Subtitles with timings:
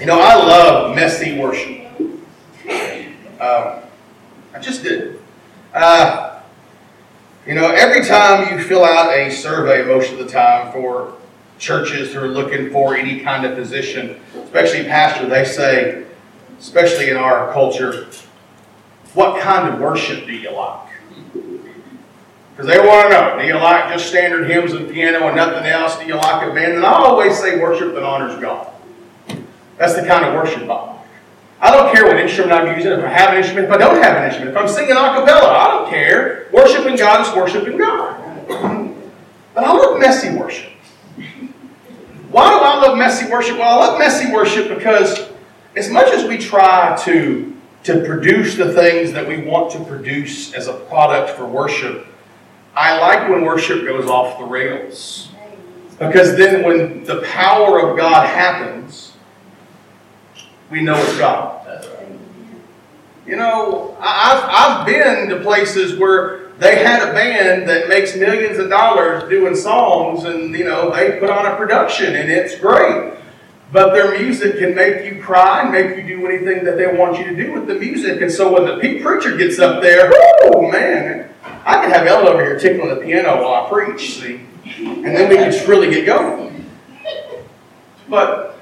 [0.00, 1.86] You know, I love messy worship.
[3.38, 3.82] Um,
[4.54, 5.20] I just did.
[5.74, 6.40] Uh,
[7.46, 11.18] you know, every time you fill out a survey, most of the time for
[11.58, 16.06] churches who are looking for any kind of position, especially pastor, they say,
[16.58, 18.08] especially in our culture,
[19.12, 20.92] what kind of worship do you like?
[21.34, 25.66] Because they want to know, do you like just standard hymns and piano and nothing
[25.66, 25.98] else?
[25.98, 26.72] Do you like a band?
[26.72, 28.68] And I always say worship that honors God.
[29.80, 30.98] That's the kind of worship I.
[31.58, 34.02] I don't care what instrument I'm using, if I have an instrument, if I don't
[34.02, 36.48] have an instrument, if I'm singing a cappella, I don't care.
[36.52, 38.46] Worshiping God is worshiping God.
[39.54, 40.70] But I love messy worship.
[42.30, 43.56] Why do I love messy worship?
[43.56, 45.30] Well, I love messy worship because
[45.74, 50.52] as much as we try to, to produce the things that we want to produce
[50.52, 52.06] as a product for worship,
[52.76, 55.30] I like when worship goes off the rails.
[55.98, 59.09] Because then when the power of God happens,
[60.70, 61.56] we know it's God.
[63.26, 68.58] You know, I've, I've been to places where they had a band that makes millions
[68.58, 73.14] of dollars doing songs and, you know, they put on a production and it's great.
[73.72, 77.18] But their music can make you cry and make you do anything that they want
[77.18, 78.20] you to do with the music.
[78.20, 80.10] And so when the preacher gets up there,
[80.44, 81.30] oh man,
[81.64, 84.40] I can have Ellen over here tickling the piano while I preach, see?
[84.64, 86.68] And then we can just really get going.
[88.08, 88.58] But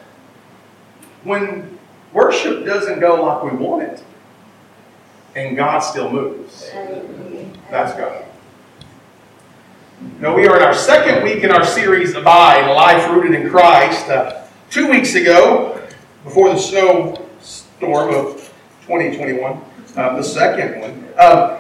[1.25, 1.78] when
[2.13, 4.03] worship doesn't go like we want it,
[5.35, 6.71] and God still moves,
[7.71, 8.25] that's God.
[10.21, 13.51] Now, we are in our second week in our series, of Abide, Life Rooted in
[13.51, 14.09] Christ.
[14.09, 15.81] Uh, two weeks ago,
[16.23, 19.61] before the snowstorm of 2021,
[19.97, 21.59] uh, the second one, um,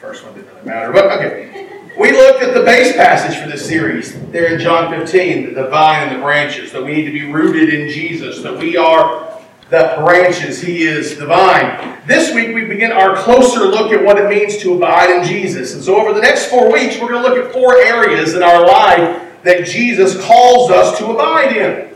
[0.00, 1.68] first one didn't really matter, but okay.
[1.98, 6.08] We looked at the base passage for this series there in John 15, the vine
[6.08, 9.31] and the branches, that we need to be rooted in Jesus, that we are
[9.72, 11.98] the branches, He is the vine.
[12.06, 15.72] This week we begin our closer look at what it means to abide in Jesus.
[15.72, 18.42] And so over the next four weeks, we're going to look at four areas in
[18.42, 21.88] our life that Jesus calls us to abide in.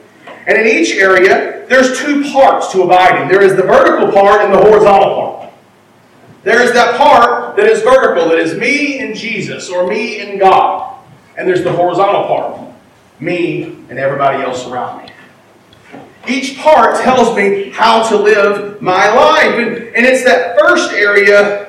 [0.46, 3.28] And in each area, there's two parts to abiding.
[3.28, 5.52] There is the vertical part and the horizontal part.
[6.44, 10.40] There is that part that is vertical, that is me and Jesus, or me and
[10.40, 10.98] God.
[11.36, 12.58] And there's the horizontal part,
[13.20, 15.12] me and everybody else around me.
[16.28, 19.54] Each part tells me how to live my life.
[19.58, 21.66] And, and it's that first area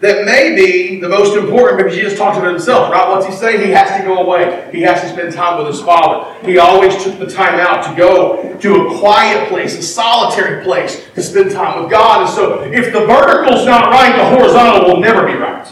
[0.00, 3.08] that may be the most important because Jesus talked about himself, right?
[3.08, 3.64] What's he say?
[3.64, 4.68] He has to go away.
[4.72, 6.32] He has to spend time with his Father.
[6.46, 11.04] He always took the time out to go to a quiet place, a solitary place,
[11.14, 12.22] to spend time with God.
[12.22, 15.66] And so if the vertical's not right, the horizontal will never be right.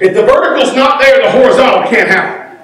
[0.00, 2.58] If the vertical's not there, the horizontal can't happen.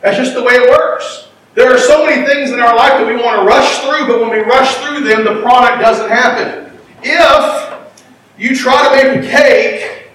[0.00, 1.21] That's just the way it works.
[1.54, 4.20] There are so many things in our life that we want to rush through, but
[4.20, 6.72] when we rush through them, the product doesn't happen.
[7.02, 7.92] If
[8.38, 10.08] you try to make a cake,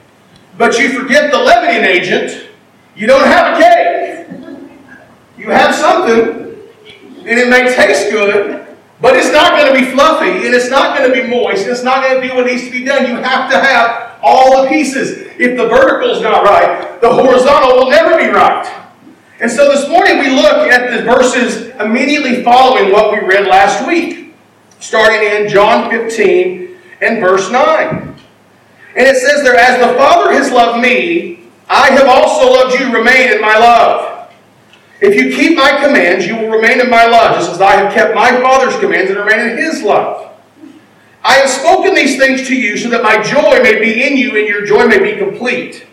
[0.58, 2.48] but you forget the leavening agent,
[2.96, 3.88] you don't have a cake.
[5.38, 6.58] You have something,
[7.20, 8.66] and it may taste good,
[9.00, 11.72] but it's not going to be fluffy, and it's not going to be moist, and
[11.72, 13.08] it's not going to do what needs to be done.
[13.08, 15.28] You have to have all the pieces.
[15.38, 18.66] If the vertical's not right, the horizontal will never be right.
[19.40, 23.88] And so this morning we look at the verses immediately following what we read last
[23.88, 24.34] week,
[24.80, 28.16] starting in John 15 and verse 9.
[28.96, 32.92] And it says there, As the Father has loved me, I have also loved you.
[32.92, 34.34] Remain in my love.
[35.02, 37.94] If you keep my commands, you will remain in my love, just as I have
[37.94, 40.36] kept my Father's commands and remain in his love.
[41.24, 44.36] I have spoken these things to you so that my joy may be in you
[44.36, 45.86] and your joy may be complete.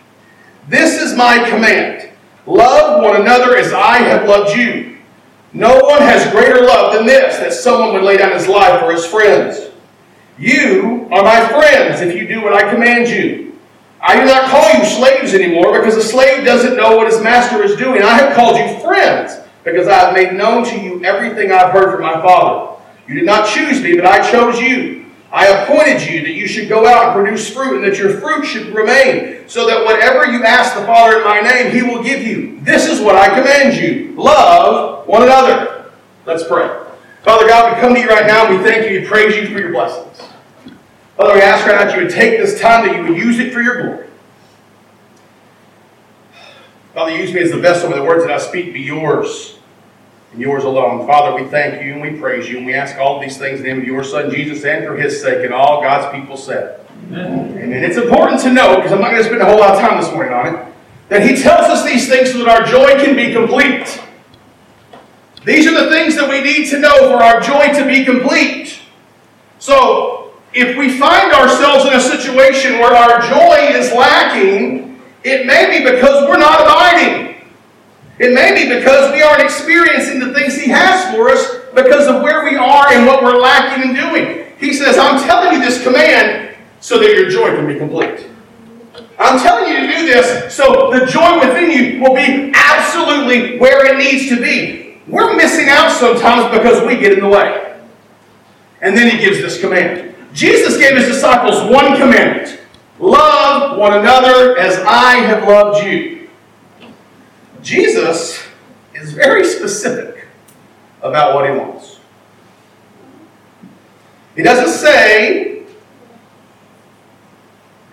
[0.66, 2.03] This is my command
[2.46, 4.98] Love one another as I have loved you.
[5.52, 8.92] No one has greater love than this, that someone would lay down his life for
[8.92, 9.70] his friends.
[10.38, 13.56] You are my friends if you do what I command you.
[14.00, 17.62] I do not call you slaves anymore because a slave doesn't know what his master
[17.62, 18.02] is doing.
[18.02, 21.92] I have called you friends because I have made known to you everything I've heard
[21.92, 22.82] from my Father.
[23.06, 25.04] You did not choose me, but I chose you
[25.34, 28.44] I appointed you that you should go out and produce fruit, and that your fruit
[28.44, 32.22] should remain, so that whatever you ask the Father in my name, he will give
[32.22, 32.60] you.
[32.60, 35.90] This is what I command you love one another.
[36.26, 36.68] Let's pray.
[37.22, 39.46] Father God, we come to you right now and we thank you and praise you
[39.46, 40.28] for your blessings.
[41.16, 43.38] Father, we ask right now that you would take this time, that you would use
[43.38, 44.08] it for your glory.
[46.92, 49.58] Father, use me as the vessel, may the words that I speak be yours
[50.32, 51.06] and yours alone.
[51.06, 53.60] Father, we thank you and we praise you, and we ask all of these things
[53.60, 56.36] in the name of your Son, Jesus, and for his sake, and all God's people
[56.36, 56.83] said.
[57.12, 59.80] And it's important to know, because I'm not going to spend a whole lot of
[59.80, 60.66] time this morning on it,
[61.08, 64.00] that he tells us these things so that our joy can be complete.
[65.44, 68.78] These are the things that we need to know for our joy to be complete.
[69.58, 75.78] So, if we find ourselves in a situation where our joy is lacking, it may
[75.78, 77.34] be because we're not abiding.
[78.18, 82.22] It may be because we aren't experiencing the things He has for us because of
[82.22, 84.46] where we are and what we're lacking in doing.
[84.58, 86.53] He says, I'm telling you this command
[86.84, 88.26] so that your joy can be complete.
[89.18, 93.86] I'm telling you to do this so the joy within you will be absolutely where
[93.86, 95.00] it needs to be.
[95.08, 97.80] We're missing out sometimes because we get in the way.
[98.82, 100.14] And then he gives this command.
[100.34, 102.60] Jesus gave his disciples one commandment
[102.98, 106.28] love one another as I have loved you.
[107.62, 108.46] Jesus
[108.94, 110.26] is very specific
[111.00, 111.98] about what he wants.
[114.36, 115.53] He doesn't say,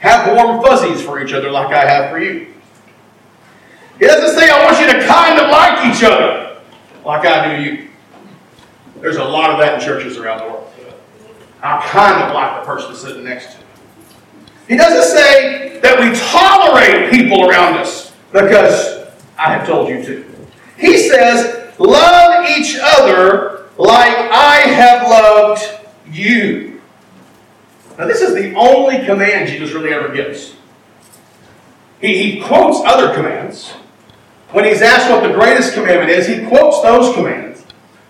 [0.01, 2.48] have warm fuzzies for each other like I have for you.
[4.00, 6.57] He doesn't say, I want you to kind of like each other
[7.06, 7.88] like I do you.
[9.00, 10.74] There's a lot of that in churches around the world.
[11.62, 13.65] I kind of like the person sitting next to me.
[14.68, 19.06] He doesn't say that we tolerate people around us because
[19.38, 20.25] I have told you to.
[20.77, 25.63] He says, love each other like I have loved
[26.12, 26.70] you.
[28.01, 30.56] Now, this is the only command Jesus really ever gives.
[32.01, 33.69] He, he quotes other commands.
[34.50, 37.63] When he's asked what the greatest commandment is, he quotes those commands.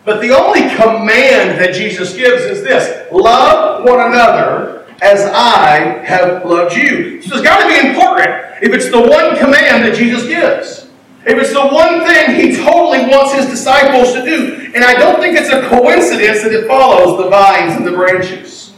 [0.06, 6.46] But the only command that Jesus gives is this love one another as I have
[6.46, 7.22] loved you.
[7.22, 10.90] So it's got to be important if it's the one command that Jesus gives.
[11.26, 14.72] If it's the one thing he totally wants his disciples to do.
[14.74, 18.71] And I don't think it's a coincidence that it follows the vines and the branches.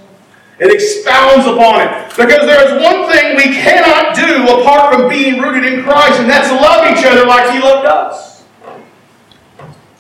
[0.60, 2.10] It expounds upon it.
[2.10, 6.30] Because there is one thing we cannot do apart from being rooted in Christ, and
[6.30, 8.44] that's love each other like he loved us.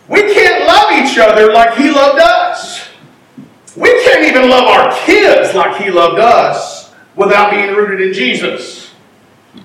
[0.08, 2.88] We can't love each other like he loved us.
[3.76, 8.92] We can't even love our kids like he loved us without being rooted in Jesus.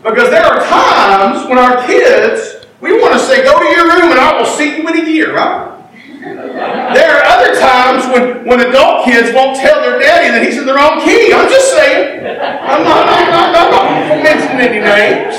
[0.03, 4.11] Because there are times when our kids we want to say, go to your room
[4.11, 5.78] and I will see you in a year, right?
[6.21, 10.67] There are other times when, when adult kids won't tell their daddy that he's in
[10.67, 11.33] the wrong key.
[11.33, 12.27] I'm just saying.
[12.27, 15.37] I'm not, I'm not, I'm not mentioning any names.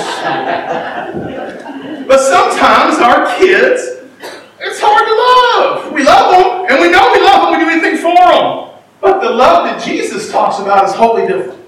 [2.08, 4.00] But sometimes our kids,
[4.60, 5.92] it's hard to love.
[5.92, 7.52] We love them, and we know we love them.
[7.52, 8.80] We do anything for them.
[9.00, 11.59] But the love that Jesus talks about is wholly different.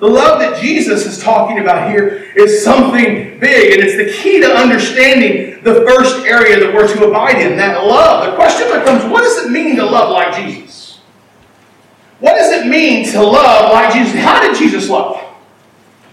[0.00, 4.40] The love that Jesus is talking about here is something big, and it's the key
[4.40, 8.26] to understanding the first area that we're to abide in that love.
[8.26, 11.00] The question becomes what does it mean to love like Jesus?
[12.18, 14.14] What does it mean to love like Jesus?
[14.20, 15.22] How did Jesus love?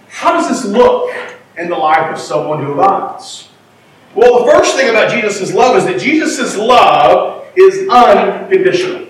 [0.10, 1.12] How does this look
[1.58, 3.50] in the life of someone who abides?
[4.14, 9.08] Well, the first thing about Jesus' love is that Jesus' love is unconditional.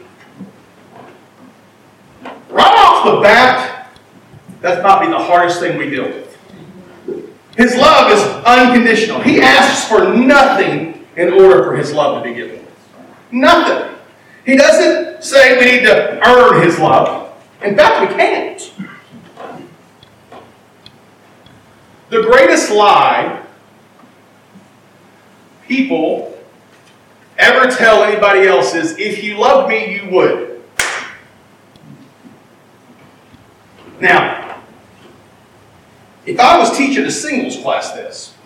[2.49, 3.70] Right off the bat,
[4.61, 6.31] that's probably the hardest thing we deal with.
[7.57, 9.19] His love is unconditional.
[9.21, 12.65] He asks for nothing in order for his love to be given.
[13.31, 13.97] Nothing.
[14.45, 17.33] He doesn't say we need to earn his love.
[17.61, 18.73] In fact, we can't.
[22.09, 23.43] The greatest lie
[25.67, 26.37] people
[27.37, 30.61] ever tell anybody else is if you loved me, you would.
[33.99, 34.40] Now,
[36.25, 38.33] if I was teaching a singles class this,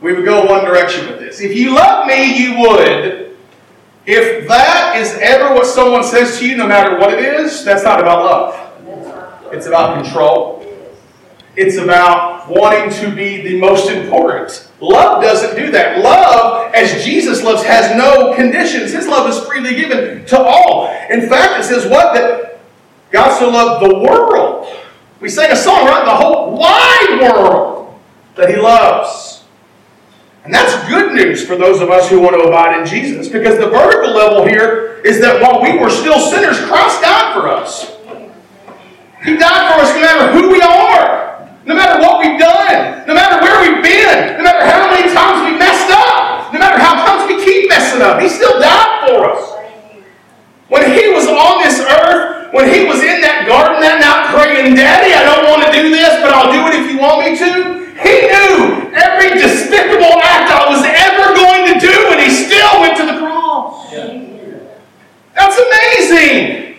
[0.00, 1.40] we would go one direction with this.
[1.40, 3.36] If you love me, you would.
[4.06, 7.84] If that is ever what someone says to you, no matter what it is, that's
[7.84, 9.52] not about love.
[9.52, 10.66] It's about control.
[11.56, 14.70] It's about wanting to be the most important.
[14.80, 15.98] Love doesn't do that.
[16.02, 18.92] Love, as Jesus loves, has no conditions.
[18.92, 20.88] His love is freely given to all.
[21.10, 22.14] In fact, it says what?
[22.14, 22.60] That
[23.10, 24.79] God so loved the world
[25.20, 26.04] we sang a song, right?
[26.04, 27.94] The whole wide world
[28.36, 29.44] that He loves.
[30.44, 33.58] And that's good news for those of us who want to abide in Jesus because
[33.58, 37.96] the vertical level here is that while we were still sinners, Christ died for us.
[39.22, 43.12] He died for us no matter who we are, no matter what we've done, no
[43.12, 47.04] matter where we've been, no matter how many times we messed up, no matter how
[47.04, 48.22] times we keep messing up.
[48.22, 49.44] He still died for us.
[50.68, 53.19] When He was on this earth, when he was in
[54.60, 57.24] praying, Daddy, I don't want to do this, but I'll do it if you want
[57.24, 62.30] me to, he knew every despicable act I was ever going to do, and he
[62.30, 63.92] still went to the cross.
[63.92, 64.28] Yeah.
[65.34, 66.76] That's amazing.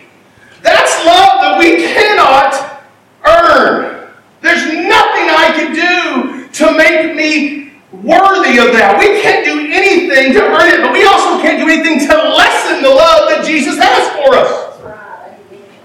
[0.62, 2.82] That's love that we cannot
[3.26, 4.10] earn.
[4.40, 8.96] There's nothing I can do to make me worthy of that.
[8.98, 12.82] We can't do anything to earn it, but we also can't do anything to lessen
[12.82, 14.72] the love that Jesus has for us.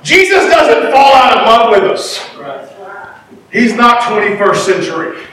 [0.07, 2.19] Jesus doesn't fall out of love with us.
[3.51, 5.23] He's not 21st century.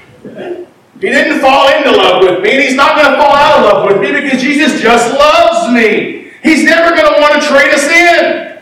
[1.00, 3.64] He didn't fall into love with me, and he's not going to fall out of
[3.64, 6.30] love with me because Jesus just loves me.
[6.42, 8.58] He's never going to want to trade us in.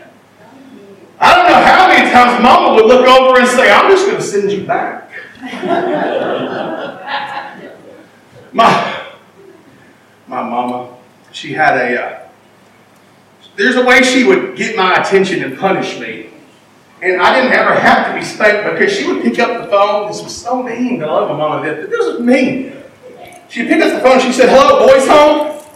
[1.19, 4.17] I don't know how many times Mama would look over and say, I'm just going
[4.17, 5.09] to send you back.
[8.51, 9.05] my,
[10.27, 10.97] my mama,
[11.31, 12.19] she had a, uh,
[13.55, 16.32] there's a way she would get my attention and punish me.
[17.03, 20.07] And I didn't ever have to be spanked because she would pick up the phone.
[20.07, 21.03] This was so mean.
[21.03, 22.71] I love my mama But This was mean.
[23.49, 24.21] She'd pick up the phone.
[24.21, 25.51] She said, Hello, boys home?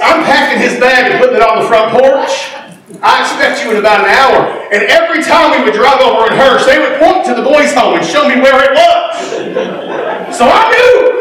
[0.00, 2.32] I'm packing his bag and putting it on the front porch.
[3.04, 4.72] I expect you in about an hour.
[4.72, 7.76] And every time we would drive over in Hirsch, they would point to the boys'
[7.76, 10.32] home and show me where it was.
[10.32, 11.12] So I knew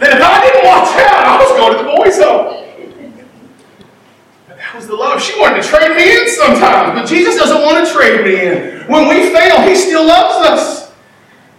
[0.00, 2.59] that if I didn't watch out, I was going to the boys' home
[4.74, 5.22] was the love.
[5.22, 8.86] She wanted to trade me in sometimes, but Jesus doesn't want to trade me in.
[8.86, 10.92] When we fail, He still loves us.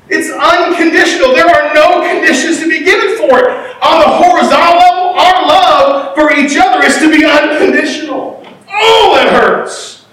[0.10, 1.34] It's unconditional.
[1.34, 3.48] There are no conditions to be given for it.
[3.82, 8.46] On the horizontal level, our love for each other is to be unconditional.
[8.70, 10.06] Oh, it hurts.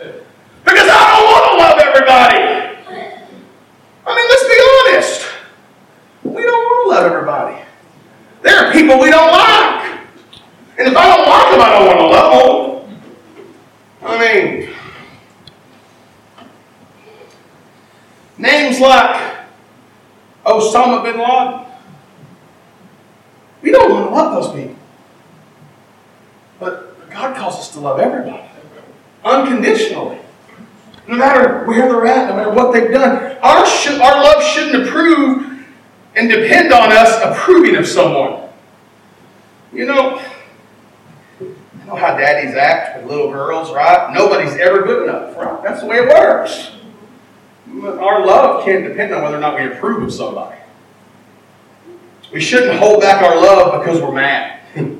[0.64, 2.58] Because I don't want to love everybody.
[4.06, 4.58] I mean, let's be
[4.94, 5.28] honest.
[6.22, 7.62] We don't want to love everybody.
[8.42, 9.98] There are people we don't like.
[10.78, 12.58] And if I don't like them, I don't want to love them.
[14.00, 14.74] I mean,
[18.80, 19.38] like
[20.44, 21.66] oh, Osama bin Laden.
[23.62, 24.76] We don't want to love those people.
[26.60, 28.48] But God calls us to love everybody
[29.24, 30.18] unconditionally.
[31.06, 33.38] No matter where they're at, no matter what they've done.
[33.38, 35.64] Our, sh- our love shouldn't approve
[36.14, 38.48] and depend on us approving of someone.
[39.72, 40.18] You know,
[41.40, 44.12] I know how daddies act with little girls, right?
[44.12, 45.62] Nobody's ever good enough, right?
[45.62, 46.72] That's the way it works.
[47.84, 50.58] Our love can't depend on whether or not we approve of somebody.
[52.32, 54.60] We shouldn't hold back our love because we're mad.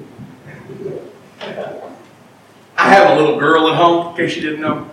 [2.77, 4.89] I have a little girl at home, in case you didn't know.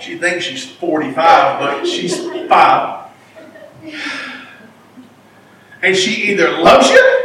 [0.00, 3.08] She thinks she's 45, but she's five.
[5.80, 7.22] And she either loves you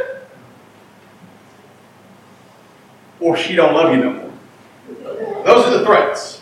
[3.20, 4.32] or she don't love you no more.
[5.44, 6.42] Those are the threats.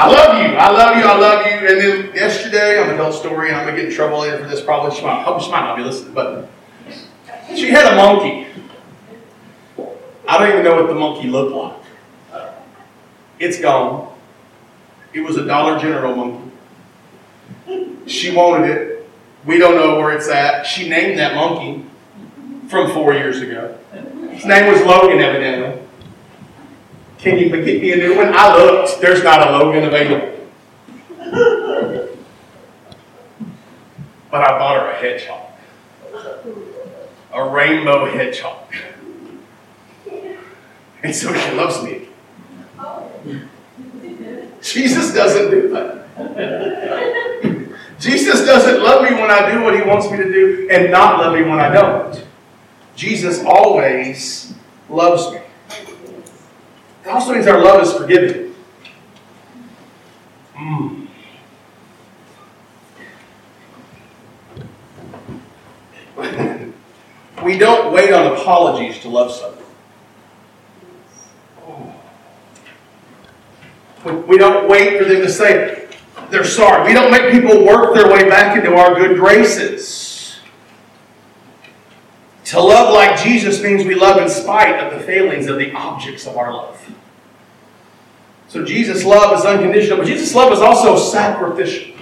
[0.00, 1.68] I love you, I love you, I love you.
[1.68, 4.38] And then yesterday, I'm gonna tell a story, and I'm gonna get in trouble later
[4.38, 4.62] for this.
[4.62, 6.48] Probably she might, hope she might not be listening, but
[7.54, 8.46] she had a monkey.
[10.26, 11.76] I don't even know what the monkey looked like.
[13.38, 14.10] It's gone.
[15.12, 16.50] It was a Dollar General monkey.
[18.06, 19.10] She wanted it.
[19.44, 20.64] We don't know where it's at.
[20.64, 21.84] She named that monkey
[22.68, 23.76] from four years ago.
[24.30, 25.79] His name was Logan, evidently.
[27.20, 28.32] Can you get me a new one?
[28.34, 29.00] I looked.
[29.00, 30.36] There's not a Logan available.
[34.30, 35.50] But I bought her a hedgehog.
[37.32, 38.72] A rainbow hedgehog.
[41.02, 42.08] And so she loves me.
[44.62, 46.06] Jesus doesn't do that.
[47.98, 51.18] Jesus doesn't love me when I do what he wants me to do and not
[51.18, 52.24] love me when I don't.
[52.96, 54.54] Jesus always
[54.88, 55.39] loves me.
[57.10, 58.54] Also means our love is forgiving.
[60.54, 61.08] Mm.
[67.42, 69.56] we don't wait on apologies to love someone.
[74.28, 75.88] We don't wait for them to say
[76.30, 76.86] they're sorry.
[76.86, 80.38] We don't make people work their way back into our good graces.
[82.44, 86.26] To love like Jesus means we love in spite of the failings of the objects
[86.26, 86.76] of our love.
[88.50, 91.94] So Jesus' love is unconditional, but Jesus' love is also sacrificial.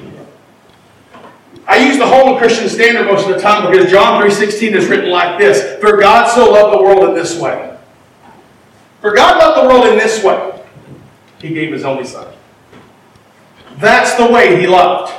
[1.67, 5.11] I use the Holman Christian Standard most of the time because John 3.16 is written
[5.11, 5.78] like this.
[5.78, 7.76] For God so loved the world in this way.
[9.02, 10.62] For God loved the world in this way.
[11.38, 12.33] He gave his only son.
[13.76, 15.12] That's the way he loved.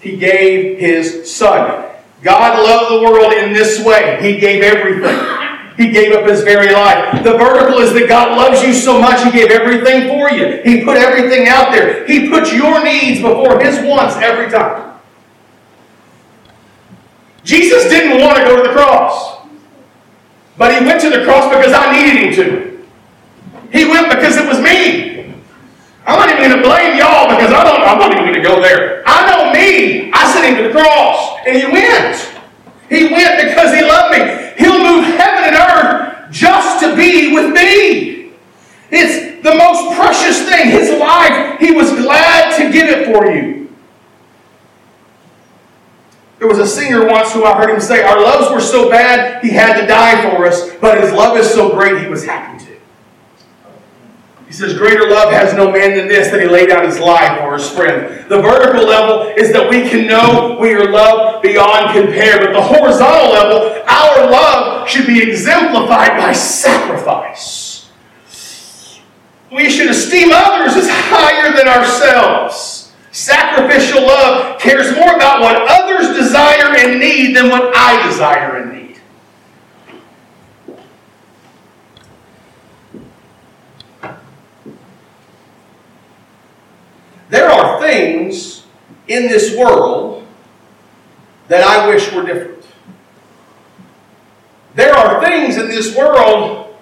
[0.00, 1.90] He gave his son.
[2.22, 4.18] God loved the world in this way.
[4.22, 5.33] He gave everything.
[5.76, 7.24] He gave up his very life.
[7.24, 10.62] The vertical is that God loves you so much, He gave everything for you.
[10.62, 12.06] He put everything out there.
[12.06, 15.00] He put your needs before His wants every time.
[17.42, 19.46] Jesus didn't want to go to the cross,
[20.56, 23.76] but He went to the cross because I needed Him to.
[23.76, 25.34] He went because it was me.
[26.06, 28.42] I'm not even going to blame y'all because I don't, I'm not even going to
[28.42, 29.02] go there.
[29.06, 30.12] I know me.
[30.12, 32.34] I sent Him to the cross, and He went.
[32.88, 34.43] He went because he loved me.
[34.56, 38.32] He'll move heaven and earth just to be with me.
[38.90, 40.70] It's the most precious thing.
[40.70, 43.54] His life, he was glad to give it for you.
[46.38, 49.42] There was a singer once who I heard him say, Our loves were so bad,
[49.42, 52.64] he had to die for us, but his love is so great, he was happy
[52.66, 52.74] to.
[54.46, 57.40] He says, Greater love has no man than this, that he laid down his life
[57.40, 58.28] for his friend.
[58.28, 62.62] The vertical level is that we can know we are loved beyond compare, but the
[62.62, 67.90] horizontal level, our love should be exemplified by sacrifice.
[69.50, 72.92] We should esteem others as higher than ourselves.
[73.12, 78.72] Sacrificial love cares more about what others desire and need than what I desire and
[78.72, 79.00] need.
[87.28, 88.64] There are things
[89.06, 90.26] in this world
[91.48, 92.53] that I wish were different.
[94.74, 96.76] There are things in this world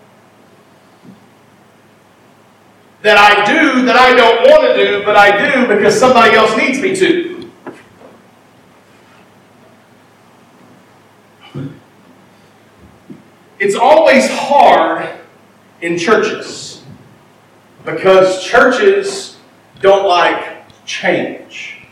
[3.02, 6.56] that I do that I don't want to do, but I do because somebody else
[6.56, 7.32] needs me to.
[13.58, 15.08] It's always hard
[15.82, 16.82] in churches
[17.84, 19.36] because churches
[19.80, 21.86] don't like change.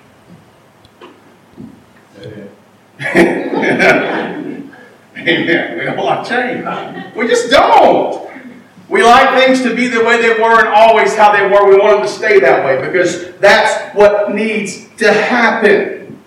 [5.28, 5.78] Amen.
[5.78, 7.14] We don't like change.
[7.14, 8.30] We just don't.
[8.88, 11.70] We like things to be the way they were and always how they were.
[11.70, 16.18] We want them to stay that way because that's what needs to happen.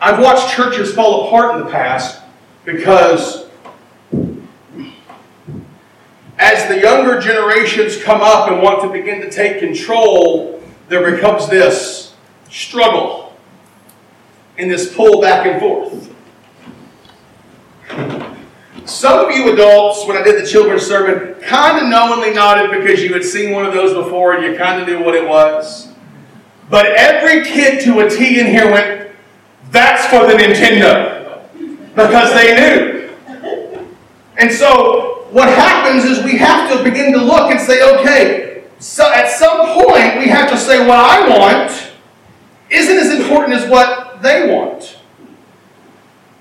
[0.00, 2.22] I've watched churches fall apart in the past
[2.64, 3.46] because
[6.38, 11.48] as the younger generations come up and want to begin to take control, there becomes
[11.48, 12.07] this
[12.50, 13.36] struggle
[14.56, 16.14] and this pull back and forth.
[18.84, 23.02] Some of you adults, when I did the children's sermon, kind of knowingly nodded because
[23.02, 25.92] you had seen one of those before and you kind of knew what it was.
[26.70, 29.10] But every kid to a T in here went,
[29.70, 31.42] that's for the Nintendo.
[31.94, 33.10] Because they knew.
[34.38, 39.12] And so what happens is we have to begin to look and say, okay, so
[39.12, 41.87] at some point we have to say what I want
[42.70, 44.98] isn't as important as what they want.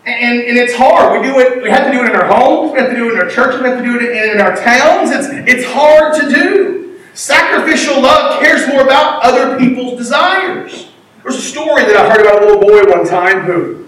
[0.05, 1.19] And, and it's hard.
[1.19, 3.09] We do it, we have to do it in our homes, we have to do
[3.09, 5.11] it in our churches, we have to do it in, in our towns.
[5.11, 6.99] It's, it's hard to do.
[7.13, 10.87] Sacrificial love cares more about other people's desires.
[11.23, 13.87] There's a story that I heard about a little boy one time who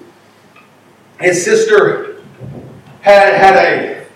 [1.21, 2.21] his sister
[3.01, 4.07] had had a,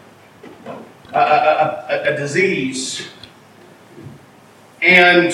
[1.13, 3.07] a, a, a disease,
[4.81, 5.33] and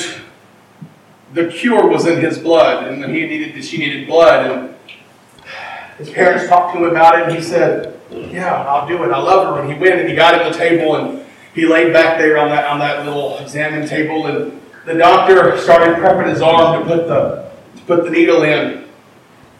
[1.34, 4.76] the cure was in his blood, and he needed she needed blood, and
[5.98, 9.12] his parents talked to him about it, and he said, Yeah, I'll do it.
[9.12, 9.62] I love her.
[9.62, 12.50] And he went and he got at the table and he laid back there on
[12.50, 17.08] that on that little examine table, and the doctor started prepping his arm to put
[17.08, 18.88] the to put the needle in.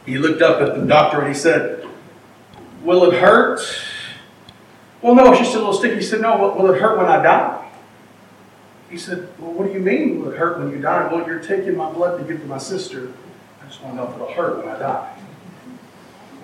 [0.06, 1.86] He looked up at the doctor and he said,
[2.84, 3.60] Will it hurt?
[5.02, 5.96] Well, no, it's just a little sticky.
[5.96, 7.69] He said, No, will it hurt when I die?
[8.90, 11.12] He said, Well, what do you mean will it hurt when you die?
[11.12, 13.14] Well, you're taking my blood to give to my sister.
[13.62, 15.20] I just want to know if it'll hurt when I die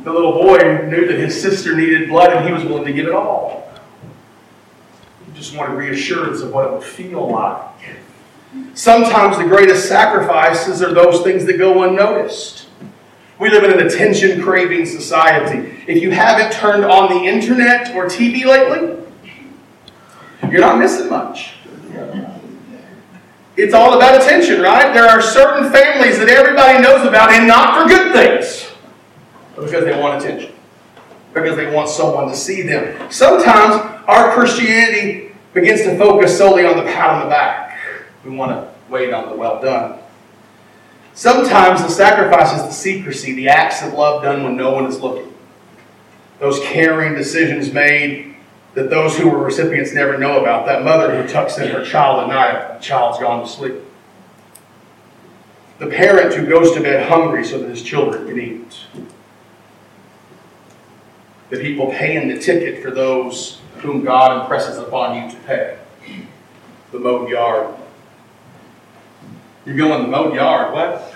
[0.06, 3.08] the little boy knew that his sister needed blood and he was willing to give
[3.08, 3.68] it all.
[5.26, 7.62] He just wanted reassurance of what it would feel like.
[8.76, 12.68] Sometimes the greatest sacrifices are those things that go unnoticed.
[13.40, 15.84] We live in an attention craving society.
[15.88, 19.04] If you haven't turned on the internet or TV lately,
[20.50, 21.56] you're not missing much.
[23.58, 24.94] It's all about attention, right?
[24.94, 28.70] There are certain families that everybody knows about and not for good things
[29.56, 30.54] because they want attention,
[31.34, 33.10] because they want someone to see them.
[33.10, 33.76] Sometimes
[34.08, 37.80] our Christianity begins to focus solely on the pat on the back.
[38.26, 40.00] We want to wait on the well done.
[41.14, 45.00] Sometimes the sacrifice is the secrecy, the acts of love done when no one is
[45.00, 45.34] looking.
[46.40, 48.35] Those caring decisions made
[48.76, 50.66] that those who were recipients never know about.
[50.66, 53.76] That mother who tucks in her child at night, the child's gone to sleep.
[55.80, 58.86] The parent who goes to bed hungry so that his children can eat
[61.50, 65.78] the people paying the ticket for those whom God impresses upon you to pay.
[66.92, 67.76] The mowed yard.
[69.66, 70.74] You're going the mowed yard.
[70.74, 71.14] What?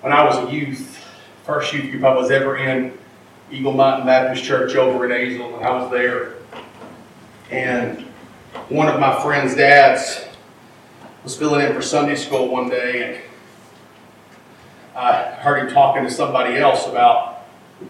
[0.00, 0.98] When I was a youth,
[1.44, 2.97] first youth group I was ever in,
[3.50, 6.34] Eagle Mountain Baptist Church over in Azle, and I was there.
[7.50, 8.02] And
[8.68, 10.24] one of my friend's dads
[11.24, 13.22] was filling in for Sunday school one day, and
[14.94, 17.46] I heard him talking to somebody else about,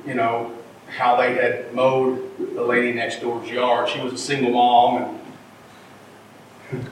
[0.06, 0.52] you know,
[0.86, 3.88] how they had mowed the lady next door's yard.
[3.88, 5.18] She was a single mom
[6.70, 6.90] and,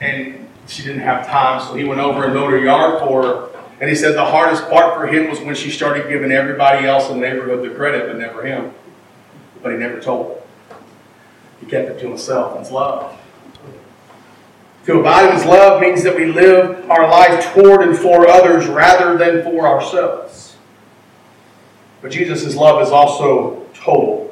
[0.00, 3.47] and she didn't have time, so he went over and mowed her yard for her.
[3.80, 7.08] And he said the hardest part for him was when she started giving everybody else
[7.10, 8.72] in the neighborhood the credit, but never him.
[9.62, 10.76] But he never told her.
[11.60, 12.58] He kept it to himself.
[12.60, 13.18] It's love.
[14.88, 18.66] To abide in His love means that we live our life toward and for others
[18.66, 20.56] rather than for ourselves.
[22.00, 24.27] But Jesus' love is also total.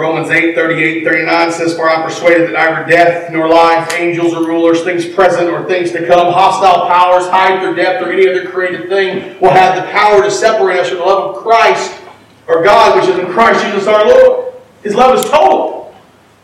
[0.00, 4.46] Romans 8, 38, 39 says, For I'm persuaded that neither death nor life, angels or
[4.46, 8.48] rulers, things present or things to come, hostile powers, height or depth, or any other
[8.48, 12.00] created thing will have the power to separate us from the love of Christ
[12.46, 14.54] or God, which is in Christ Jesus our Lord.
[14.82, 15.94] His love is total.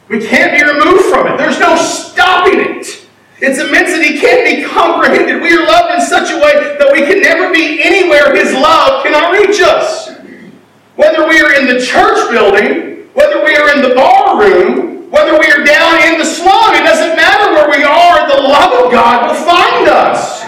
[0.08, 1.38] We can't be removed from it.
[1.38, 3.06] There's no stopping it.
[3.38, 5.40] Its immensity can't be comprehended.
[5.40, 9.02] We are loved in such a way that we can never be anywhere His love
[9.02, 10.10] cannot reach us.
[10.96, 15.40] Whether we are in the church building, whether we are in the bar room, whether
[15.40, 18.92] we are down in the slum, it doesn't matter where we are, the love of
[18.92, 20.42] God will find us.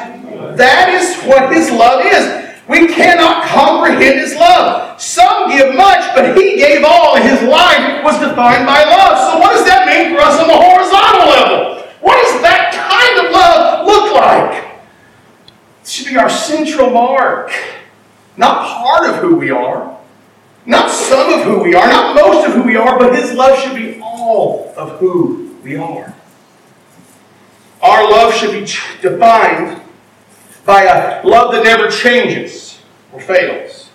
[0.57, 2.57] That is what His love is.
[2.69, 5.01] We cannot comprehend His love.
[5.01, 7.17] Some give much, but He gave all.
[7.17, 9.17] His life was defined by love.
[9.33, 11.89] So, what does that mean for us on the horizontal level?
[12.05, 14.77] What does that kind of love look like?
[15.83, 17.51] It should be our central mark,
[18.37, 19.99] not part of who we are,
[20.69, 23.59] not some of who we are, not most of who we are, but His love
[23.59, 26.15] should be all of who we are.
[27.83, 28.61] Our love should be
[29.01, 29.81] defined
[30.67, 32.81] by a love that never changes
[33.13, 33.91] or fails.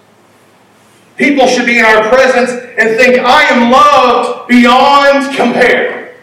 [1.18, 6.16] People should be in our presence and think, I am loved beyond compare.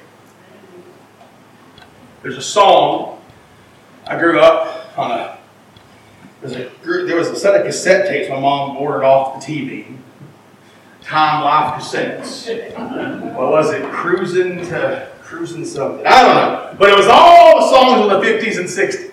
[2.22, 3.20] There's a song.
[4.07, 5.38] I grew up on a.
[6.42, 9.96] There was a set of cassette tapes my mom ordered off the TV.
[11.03, 13.35] Time Life cassettes.
[13.35, 13.83] What was it?
[13.90, 16.07] Cruising to cruising something.
[16.07, 16.76] I don't know.
[16.79, 19.09] But it was all the songs of the 50s and 60s.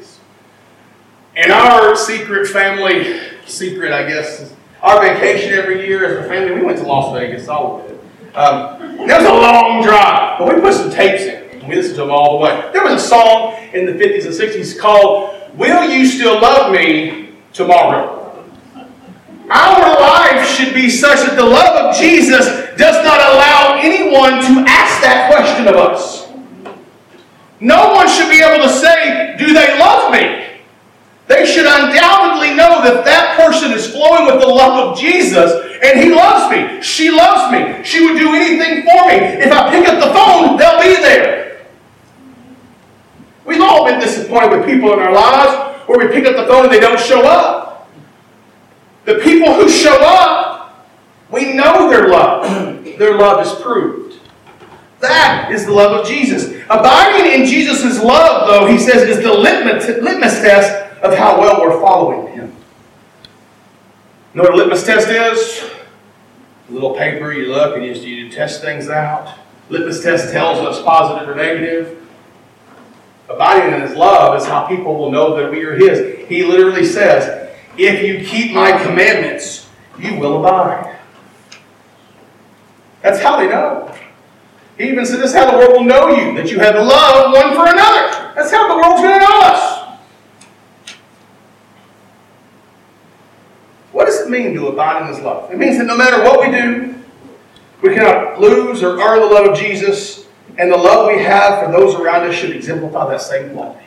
[1.38, 6.66] And our secret family, secret, I guess, our vacation every year as a family, we
[6.66, 8.00] went to Las Vegas, all of it.
[8.36, 11.68] Um, that was a long drive, but we put some tapes in.
[11.68, 12.70] We listened to them all the way.
[12.74, 17.36] There was a song in the 50s and 60s called Will You Still Love Me
[17.54, 18.44] Tomorrow?
[19.52, 22.48] Our life should be such that the love of Jesus
[22.78, 26.28] does not allow anyone to ask that question of us.
[27.60, 30.37] No one should be able to say, Do they love me?
[31.28, 35.52] They should undoubtedly know that that person is flowing with the love of Jesus
[35.84, 36.82] and he loves me.
[36.82, 37.84] She loves me.
[37.84, 39.44] She would do anything for me.
[39.44, 41.68] If I pick up the phone, they'll be there.
[43.46, 46.66] We've all been disappointed with people in our lives where we pick up the phone
[46.66, 47.90] and they don't show up.
[49.04, 50.88] The people who show up,
[51.30, 52.84] we know their love.
[52.98, 54.20] their love is proved.
[55.02, 56.54] That is the love of Jesus.
[56.70, 61.80] Abiding in Jesus' love, though, he says, is the litmus, test of how well we're
[61.82, 62.56] following Him.
[64.34, 65.70] You know what a litmus test is?
[66.70, 69.38] A little paper, you look and you, you test things out.
[69.70, 72.08] Litmus test tells us positive or negative.
[73.30, 76.28] Abiding in His love is how people will know that we are His.
[76.28, 79.68] He literally says, If you keep my commandments,
[80.00, 80.98] you will abide.
[83.02, 83.94] That's how they know.
[84.78, 87.34] He even said, This is how the world will know you, that you have love
[87.34, 88.34] one for another.
[88.36, 89.78] That's how the world's going to know us.
[93.92, 95.52] What does it mean to abide in His love?
[95.52, 96.96] It means that no matter what we do,
[97.82, 101.72] we cannot lose or earn the love of Jesus, and the love we have for
[101.72, 103.78] those around us should exemplify that same love.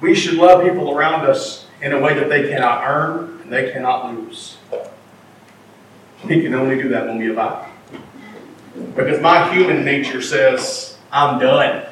[0.00, 3.72] We should love people around us in a way that they cannot earn and they
[3.72, 4.58] cannot lose.
[6.28, 7.70] He can only do that when we abide.
[8.94, 11.86] Because my human nature says, I'm done.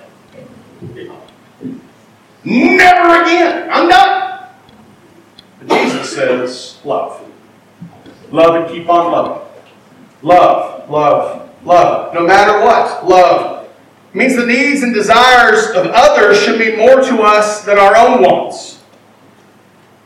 [2.44, 3.68] Never again.
[3.70, 4.31] I'm done.
[6.05, 7.20] Says, love.
[8.31, 9.48] Love and keep on loving.
[10.22, 12.14] Love, love, love.
[12.14, 13.68] No matter what, love.
[14.12, 17.96] It means the needs and desires of others should mean more to us than our
[17.96, 18.83] own wants.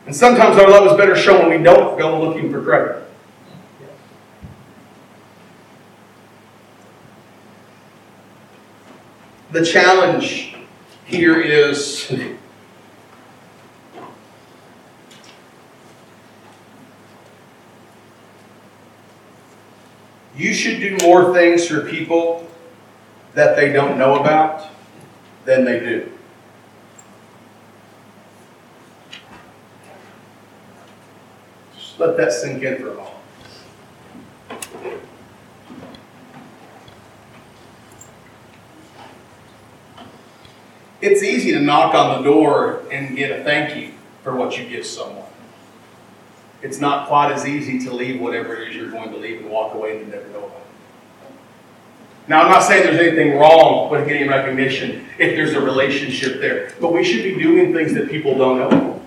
[0.06, 3.02] And sometimes our love is better shown when we don't go looking for credit.
[9.50, 10.56] The challenge
[11.04, 12.12] here is
[20.36, 22.46] You should do more things for people
[23.32, 24.66] that they don't know about
[25.46, 26.12] than they do.
[31.74, 33.12] Just let that sink in for a moment.
[41.00, 44.68] It's easy to knock on the door and get a thank you for what you
[44.68, 45.24] give someone.
[46.62, 49.50] It's not quite as easy to leave whatever it is you're going to leave and
[49.50, 50.52] walk away and never know about.
[52.28, 56.72] Now, I'm not saying there's anything wrong with getting recognition if there's a relationship there,
[56.80, 59.02] but we should be doing things that people don't know about.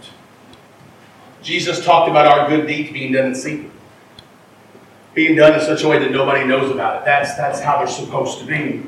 [1.41, 3.71] Jesus talked about our good deeds being done in secret,
[5.13, 7.05] being done in such a way that nobody knows about it.
[7.05, 8.83] That's, that's how they're supposed to be.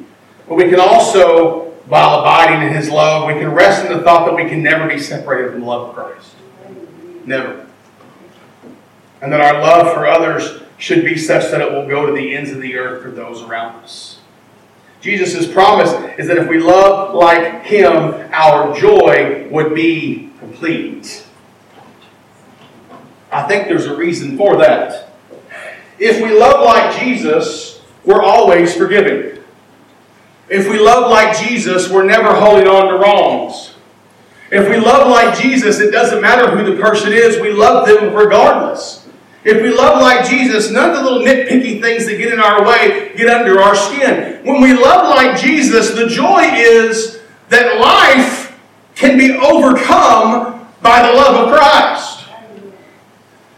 [0.48, 4.26] But we can also while abiding in His love, we can rest in the thought
[4.26, 6.36] that we can never be separated from the love of Christ.
[7.26, 7.68] Never.
[9.22, 12.36] And that our love for others should be such that it will go to the
[12.36, 14.20] ends of the earth for those around us.
[15.00, 21.26] Jesus' promise is that if we love like Him, our joy would be complete.
[23.32, 25.12] I think there's a reason for that.
[25.98, 29.44] If we love like Jesus, we're always forgiving.
[30.50, 33.76] If we love like Jesus, we're never holding on to wrongs.
[34.52, 38.14] If we love like Jesus, it doesn't matter who the person is, we love them
[38.14, 39.01] regardless.
[39.44, 42.64] If we love like Jesus, none of the little nitpicky things that get in our
[42.64, 44.46] way get under our skin.
[44.46, 48.60] When we love like Jesus, the joy is that life
[48.94, 52.28] can be overcome by the love of Christ.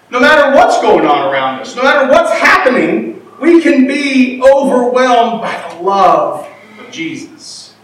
[0.09, 5.41] No matter what's going on around us, no matter what's happening, we can be overwhelmed
[5.41, 6.47] by the love
[6.79, 7.75] of Jesus.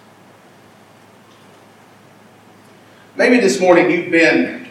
[3.18, 4.68] Maybe this morning you've been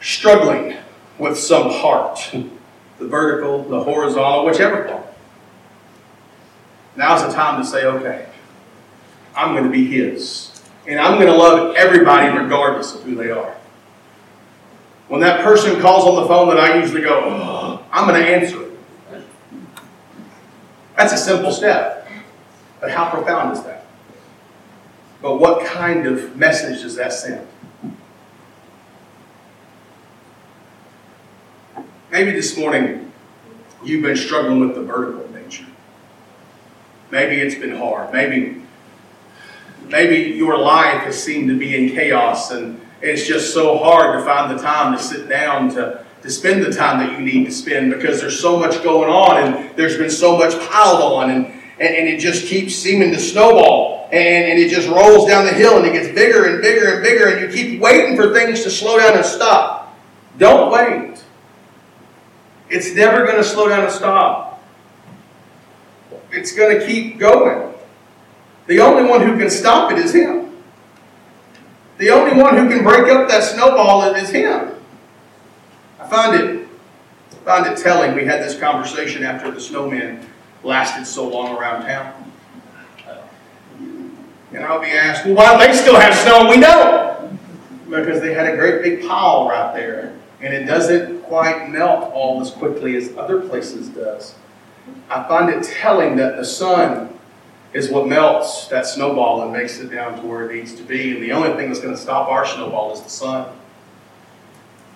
[0.00, 0.78] struggling
[1.18, 2.34] with some heart,
[2.98, 5.06] the vertical, the horizontal, whichever part.
[6.96, 8.28] Now's the time to say, okay,
[9.34, 10.48] I'm going to be His.
[10.86, 13.56] And I'm going to love everybody regardless of who they are.
[15.08, 18.62] When that person calls on the phone that I usually go, I'm going to answer
[18.62, 18.72] it.
[20.96, 22.08] That's a simple step.
[22.80, 23.86] But how profound is that?
[25.20, 27.46] But what kind of message does that send?
[32.12, 33.10] Maybe this morning
[33.82, 35.64] you've been struggling with the vertical nature.
[37.10, 38.12] Maybe it's been hard.
[38.12, 38.62] Maybe,
[39.88, 44.24] maybe your life has seemed to be in chaos and it's just so hard to
[44.26, 47.50] find the time to sit down to, to spend the time that you need to
[47.50, 51.46] spend because there's so much going on and there's been so much piled on and
[51.80, 54.08] and, and it just keeps seeming to snowball.
[54.12, 57.02] And, and it just rolls down the hill and it gets bigger and bigger and
[57.02, 59.98] bigger, and you keep waiting for things to slow down and stop.
[60.36, 61.11] Don't wait.
[62.72, 64.64] It's never going to slow down and stop.
[66.30, 67.74] It's going to keep going.
[68.66, 70.56] The only one who can stop it is Him.
[71.98, 74.70] The only one who can break up that snowball is Him.
[76.00, 76.66] I find it,
[77.44, 78.14] find it telling.
[78.14, 80.26] We had this conversation after the snowman
[80.64, 82.32] lasted so long around town.
[84.54, 87.38] And I'll be asked, well, why do they still have snow we don't?
[87.90, 90.16] Because they had a great big pile right there.
[90.42, 94.34] And it doesn't quite melt all as quickly as other places does.
[95.08, 97.16] I find it telling that the sun
[97.72, 101.12] is what melts that snowball and makes it down to where it needs to be.
[101.12, 103.48] And the only thing that's going to stop our snowball is the sun.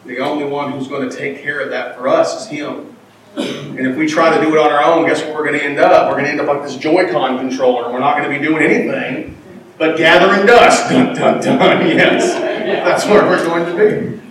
[0.04, 2.94] The only one who's going to take care of that for us is Him.
[3.36, 5.64] And if we try to do it on our own, guess what we're going to
[5.64, 6.08] end up?
[6.08, 7.92] We're going to end up like this Joy-Con controller.
[7.92, 9.36] We're not going to be doing anything
[9.78, 10.90] but gathering dust.
[10.90, 11.86] Dun, dun, dun.
[11.86, 12.34] Yes.
[12.34, 14.25] That's where we're going to be.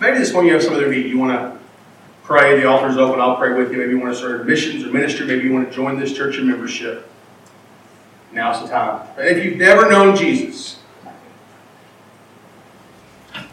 [0.00, 1.06] Maybe this morning you have some other need.
[1.06, 1.58] You want to
[2.22, 2.60] pray.
[2.60, 3.20] The altar's open.
[3.20, 3.78] I'll pray with you.
[3.78, 5.26] Maybe you want to serve missions or ministry.
[5.26, 7.08] Maybe you want to join this church in membership.
[8.32, 9.06] Now's the time.
[9.18, 10.78] if you've never known Jesus,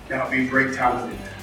[0.10, 1.38] now would be a great time to do that.